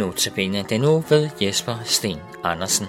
[0.00, 2.86] Notabene den nu ved Jesper Sten Andersen.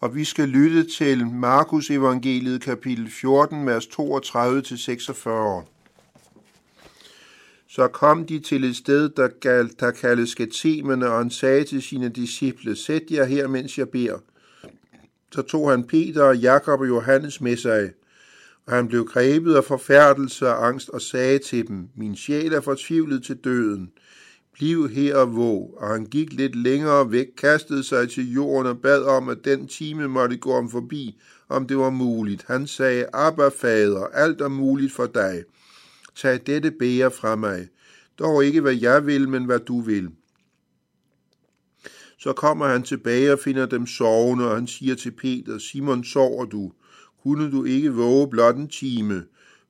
[0.00, 3.98] Og vi skal lytte til Markus evangeliet kapitel 14, vers 32-46.
[7.68, 11.82] Så kom de til et sted, der, galt, der kaldes Gethsemane, og han sagde til
[11.82, 14.18] sine disciple, Sæt jer her, mens jeg beder.
[15.34, 17.92] Så tog han Peter og Jakob og Johannes med sig,
[18.66, 22.60] og han blev grebet af forfærdelse og angst og sagde til dem, Min sjæl er
[22.60, 23.90] fortvivlet til døden.
[24.54, 28.80] Bliv her og våg, og han gik lidt længere væk, kastede sig til jorden og
[28.80, 32.44] bad om, at den time måtte gå om forbi, om det var muligt.
[32.46, 35.44] Han sagde, Abba, fader, alt er muligt for dig.
[36.16, 37.68] Tag dette bære fra mig.
[38.18, 40.08] Dog ikke, hvad jeg vil, men hvad du vil.
[42.18, 46.44] Så kommer han tilbage og finder dem sovende, og han siger til Peter, Simon, sover
[46.44, 46.72] du?
[47.22, 49.24] Kunne du ikke våge blot en time?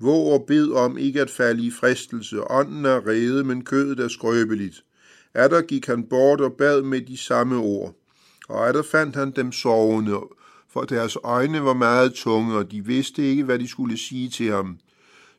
[0.00, 2.50] Våg og bed om ikke at falde i fristelse.
[2.50, 4.84] Ånden er rede, men kødet er skrøbeligt.
[5.34, 7.94] Er der gik han bort og bad med de samme ord.
[8.48, 10.20] Og er der fandt han dem sovende,
[10.72, 14.50] for deres øjne var meget tunge, og de vidste ikke, hvad de skulle sige til
[14.52, 14.78] ham.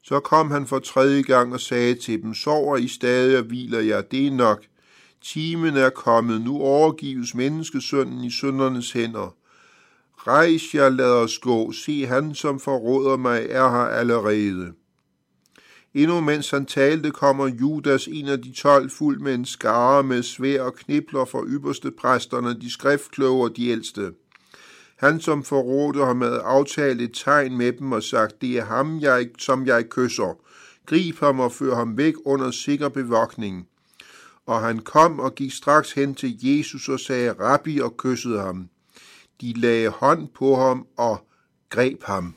[0.04, 3.80] Så kom han for tredje gang og sagde til dem, sover I stadig og hviler
[3.80, 4.64] jer, det er nok.
[5.23, 9.35] Timen er kommet, nu overgives menneskesønnen i syndernes hænder.
[10.27, 14.73] Rejs jer, lad os gå, se han, som forråder mig, er her allerede.
[15.94, 20.23] Endnu mens han talte, kommer Judas, en af de tolv, fuld med en skare med
[20.23, 24.11] svær og knibler for ypperste præsterne, de skriftkloge og de ældste.
[24.97, 28.99] Han, som forrådte ham, havde aftalt et tegn med dem og sagt, det er ham,
[28.99, 30.38] jeg, som jeg kysser.
[30.85, 33.67] Grib ham og før ham væk under sikker bevogtning.
[34.45, 38.69] Og han kom og gik straks hen til Jesus og sagde, Rabbi, og kyssede ham.
[39.41, 41.28] De lagde hånd på ham og
[41.69, 42.35] greb ham.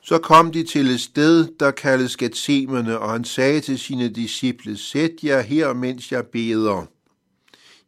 [0.00, 4.76] Så kom de til et sted, der kaldes Gethsemane, og han sagde til sine disciple,
[4.76, 6.86] Sæt jer her, mens jeg beder.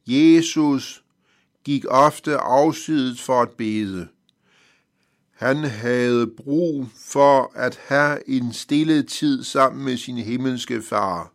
[0.07, 1.03] Jesus
[1.65, 4.09] gik ofte afsidet for at bede.
[5.39, 11.33] Han havde brug for at have en stille tid sammen med sin himmelske far.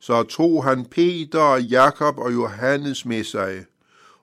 [0.00, 3.64] Så tog han Peter og Jakob og Johannes med sig,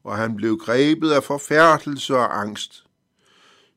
[0.03, 2.83] og han blev grebet af forfærdelse og angst.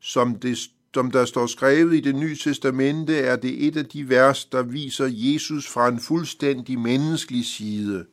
[0.00, 0.58] Som, det,
[0.94, 4.62] som der står skrevet i det nye testamente, er det et af de vers, der
[4.62, 8.06] viser Jesus fra en fuldstændig menneskelig side.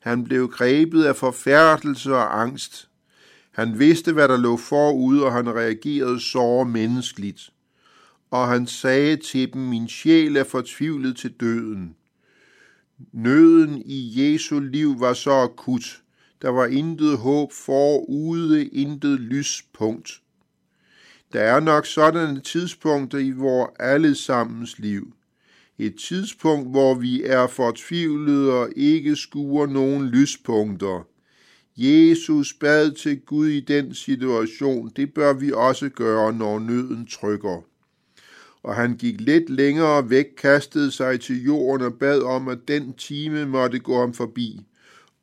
[0.00, 2.88] Han blev grebet af forfærdelse og angst.
[3.52, 7.50] Han vidste, hvad der lå forude, og han reagerede så menneskeligt.
[8.30, 11.96] Og han sagde til dem, min sjæl er fortvivlet til døden.
[13.12, 16.02] Nøden i Jesu liv var så akut.
[16.42, 20.22] Der var intet håb forude, intet lyspunkt.
[21.32, 25.12] Der er nok sådanne tidspunkter i vores allesammens liv.
[25.78, 31.06] Et tidspunkt, hvor vi er fortvivlede og ikke skuer nogen lyspunkter.
[31.76, 34.92] Jesus bad til Gud i den situation.
[34.96, 37.62] Det bør vi også gøre, når nøden trykker
[38.62, 42.92] og han gik lidt længere væk, kastede sig til jorden og bad om, at den
[42.92, 44.60] time måtte gå ham forbi,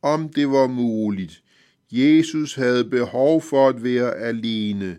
[0.01, 1.43] om det var muligt.
[1.91, 4.97] Jesus havde behov for at være alene.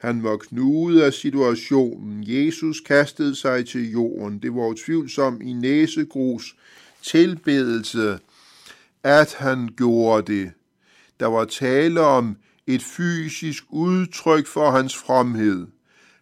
[0.00, 2.24] Han var knudet af situationen.
[2.26, 4.38] Jesus kastede sig til jorden.
[4.38, 6.56] Det var utvivlsomt i næsegrus
[7.02, 8.18] tilbedelse,
[9.02, 10.52] at han gjorde det.
[11.20, 12.36] Der var tale om
[12.66, 15.66] et fysisk udtryk for hans fromhed.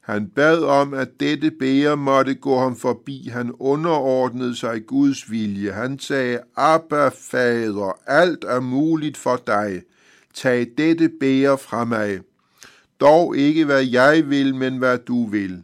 [0.00, 3.28] Han bad om, at dette bære måtte gå ham forbi.
[3.32, 5.72] Han underordnede sig Guds vilje.
[5.72, 9.82] Han sagde, Abba, fader, alt er muligt for dig.
[10.34, 12.20] Tag dette bære fra mig.
[13.00, 15.62] Dog ikke hvad jeg vil, men hvad du vil.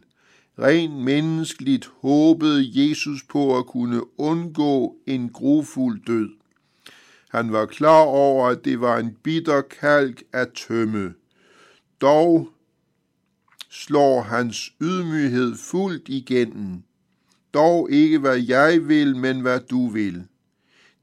[0.59, 6.29] Rent menneskeligt håbede Jesus på at kunne undgå en grufuld død.
[7.33, 11.13] Han var klar over, at det var en bitter kalk at tømme.
[12.01, 12.49] Dog
[13.69, 16.83] slår hans ydmyghed fuldt igennem.
[17.53, 20.23] Dog ikke hvad jeg vil, men hvad du vil.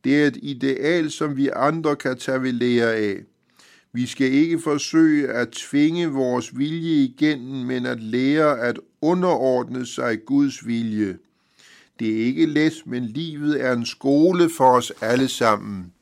[0.05, 3.21] Det er et ideal, som vi andre kan tage ved lære af.
[3.93, 10.25] Vi skal ikke forsøge at tvinge vores vilje igennem, men at lære at underordne sig
[10.27, 11.19] Guds vilje.
[11.99, 15.93] Det er ikke let, men livet er en skole for os alle sammen.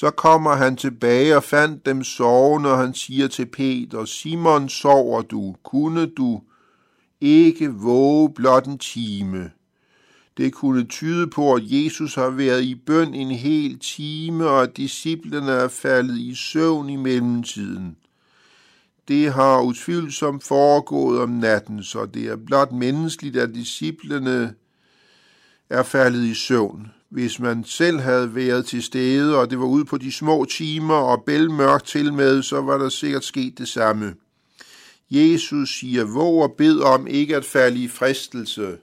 [0.00, 5.22] Så kommer han tilbage og fandt dem sovende, og han siger til Peter, Simon, sover
[5.22, 5.56] du?
[5.64, 6.40] Kunne du
[7.20, 9.50] ikke våge blot en time?
[10.36, 14.76] Det kunne tyde på, at Jesus har været i bøn en hel time, og at
[14.76, 17.96] disciplene er faldet i søvn i mellemtiden.
[19.08, 24.54] Det har utvivlsomt foregået om natten, så det er blot menneskeligt, at disciplene
[25.70, 26.92] er faldet i søvn.
[27.08, 30.94] Hvis man selv havde været til stede, og det var ude på de små timer
[30.94, 34.14] og bælmørkt til med, så var der sikkert sket det samme.
[35.10, 38.78] Jesus siger, våg og bed om ikke at falde i fristelse.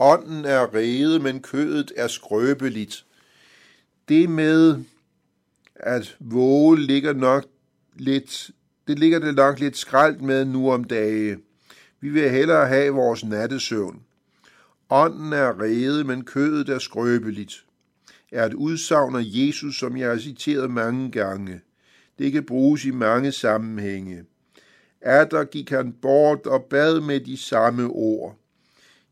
[0.00, 3.04] Ånden er rede, men kødet er skrøbeligt.
[4.08, 4.84] Det med
[5.76, 7.44] at våge ligger nok
[7.96, 8.50] lidt,
[8.88, 11.38] det ligger det nok lidt skralt med nu om dage.
[12.00, 14.02] Vi vil hellere have vores nattesøvn.
[14.90, 17.64] Ånden er rede, men kødet er skrøbeligt.
[18.32, 21.60] Er et udsagn af Jesus, som jeg har citeret mange gange.
[22.18, 24.24] Det kan bruges i mange sammenhænge.
[25.00, 28.38] Er der gik han bort og bad med de samme ord.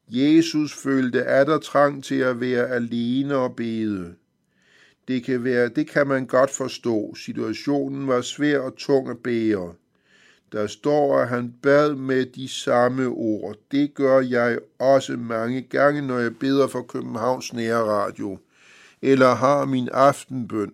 [0.08, 4.14] Jesus følte der trang til at være alene og bede.
[5.08, 7.14] Det kan, være, det kan man godt forstå.
[7.14, 9.75] Situationen var svær og tung at bære.
[10.52, 13.56] Der står, at han bad med de samme ord.
[13.70, 18.38] Det gør jeg også mange gange, når jeg beder for Københavns Nærradio,
[19.02, 20.72] eller har min aftenbøn.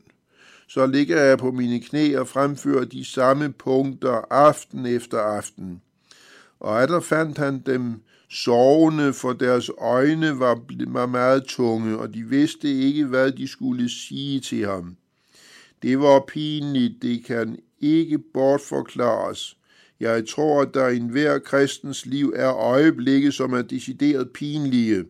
[0.69, 5.82] Så ligger jeg på mine knæ og fremfører de samme punkter aften efter aften.
[6.60, 12.22] Og der fandt han dem sovende, for deres øjne var, var meget tunge, og de
[12.22, 14.96] vidste ikke, hvad de skulle sige til ham.
[15.82, 19.56] Det var pinligt, det kan ikke bortforklares.
[20.02, 25.04] Jeg tror, at der i enhver kristens liv er øjeblikke, som er decideret pinlige.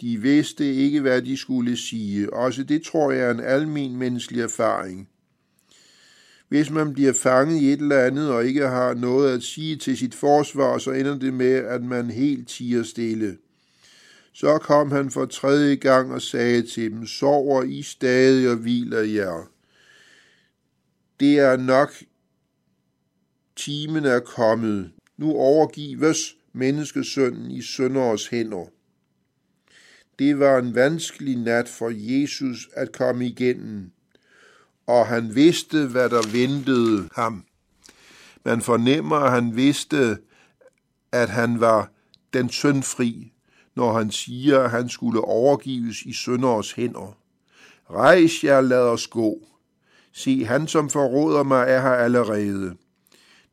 [0.00, 2.32] De vidste ikke, hvad de skulle sige.
[2.32, 5.08] Også det tror jeg er en almen menneskelig erfaring.
[6.48, 9.96] Hvis man bliver fanget i et eller andet og ikke har noget at sige til
[9.96, 13.36] sit forsvar, så ender det med, at man helt tiger stille.
[14.32, 19.00] Så kom han for tredje gang og sagde til dem, sover I stadig og hviler
[19.00, 19.48] jer.
[21.20, 21.92] Det er nok,
[23.56, 24.90] timen er kommet.
[25.16, 28.66] Nu overgives menneskesønnen i sønderes hænder.
[30.18, 33.90] Det var en vanskelig nat for Jesus at komme igennem
[34.86, 37.44] og han vidste, hvad der ventede ham.
[38.44, 40.18] Man fornemmer, at han vidste,
[41.12, 41.90] at han var
[42.32, 43.32] den syndfri,
[43.74, 47.16] når han siger, at han skulle overgives i sønderes hænder.
[47.90, 49.38] Rejs jer, lad os gå.
[50.12, 52.76] Se, han som forråder mig er her allerede.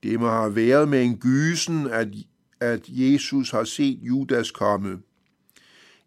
[0.04, 2.08] Det må have været med en gysen, at,
[2.60, 5.00] at Jesus har set Judas komme.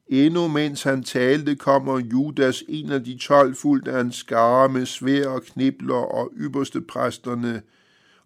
[0.06, 4.86] Endnu mens han talte, kommer Judas, en af de tolv, fuldt af en skare med
[4.86, 7.62] svær og knibler og ypperste præsterne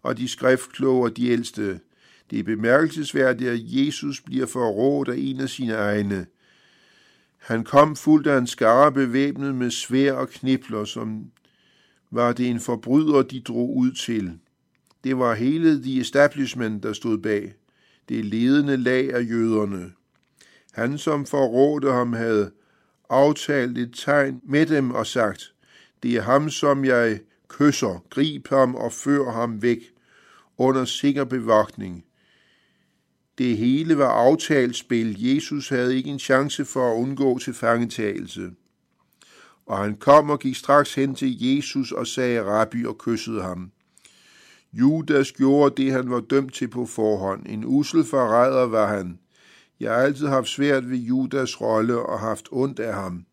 [0.01, 1.79] og de skriftkloge og de ældste.
[2.31, 6.25] Det er bemærkelsesværdigt, at Jesus bliver forrådt af en af sine egne.
[7.37, 11.31] Han kom fuldt af en skare bevæbnet med svær og knibler, som
[12.11, 14.39] var det en forbryder, de drog ud til.
[15.03, 17.53] Det var hele de establishment, der stod bag.
[18.09, 19.91] Det ledende lag af jøderne.
[20.71, 22.51] Han, som forrådte ham, havde
[23.09, 25.53] aftalt et tegn med dem og sagt,
[26.03, 29.79] det er ham, som jeg kysser, grib ham og før ham væk
[30.57, 32.05] under sikker bevogtning.
[33.37, 35.15] Det hele var aftalt spil.
[35.19, 38.51] Jesus havde ikke en chance for at undgå til fangetagelse.
[39.65, 43.71] Og han kom og gik straks hen til Jesus og sagde rabbi og kyssede ham.
[44.73, 47.45] Judas gjorde det, han var dømt til på forhånd.
[47.49, 49.19] En usel forræder var han.
[49.79, 53.25] Jeg har altid haft svært ved Judas rolle og haft ondt af ham.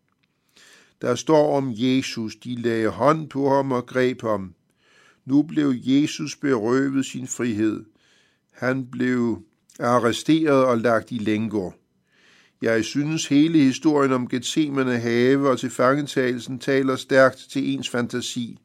[1.01, 4.53] Der står om Jesus, de lagde hånd på ham og greb ham.
[5.25, 7.85] Nu blev Jesus berøvet sin frihed.
[8.51, 9.41] Han blev
[9.79, 11.71] arresteret og lagt i lænker.
[12.61, 18.59] Jeg synes hele historien om Gethsemane have og tilfangetagelsen taler stærkt til ens fantasi.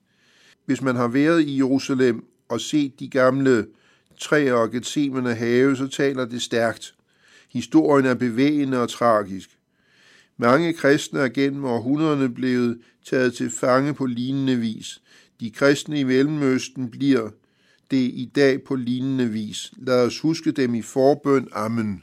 [0.67, 3.67] Hvis man har været i Jerusalem og set de gamle
[4.21, 6.95] træer og getsemerne have, så taler det stærkt.
[7.53, 9.51] Historien er bevægende og tragisk.
[10.37, 15.03] Mange kristne er gennem århundrederne blevet taget til fange på lignende vis.
[15.41, 17.31] De kristne i Mellemøsten bliver
[17.91, 19.73] det i dag på lignende vis.
[19.77, 21.49] Lad os huske dem i forbøn.
[21.53, 22.03] Amen.